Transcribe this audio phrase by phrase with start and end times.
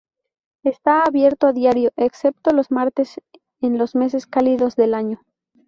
[0.63, 3.21] Está abierto a diario excepto los martes
[3.61, 5.21] en los meses cálidos del año.